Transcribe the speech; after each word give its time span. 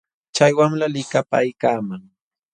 Chay 0.35 0.51
wamlam 0.57 0.89
likapaaykaaman. 0.95 2.01